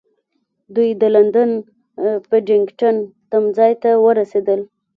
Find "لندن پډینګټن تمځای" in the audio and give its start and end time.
1.15-3.73